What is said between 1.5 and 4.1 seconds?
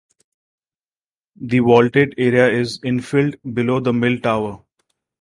vaulted area is infilled below the